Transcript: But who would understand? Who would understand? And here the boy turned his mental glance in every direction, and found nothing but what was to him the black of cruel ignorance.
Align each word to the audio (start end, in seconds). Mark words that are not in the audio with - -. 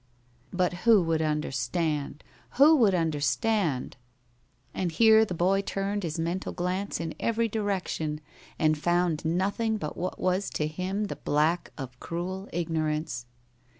But 0.51 0.73
who 0.89 1.03
would 1.03 1.21
understand? 1.21 2.23
Who 2.53 2.75
would 2.77 2.95
understand? 2.95 3.97
And 4.73 4.91
here 4.91 5.23
the 5.25 5.35
boy 5.35 5.61
turned 5.61 6.01
his 6.01 6.17
mental 6.17 6.53
glance 6.53 6.99
in 6.99 7.13
every 7.19 7.47
direction, 7.47 8.19
and 8.57 8.75
found 8.79 9.23
nothing 9.23 9.77
but 9.77 9.95
what 9.95 10.17
was 10.19 10.49
to 10.57 10.65
him 10.65 11.03
the 11.03 11.17
black 11.17 11.69
of 11.77 11.99
cruel 11.99 12.49
ignorance. 12.51 13.27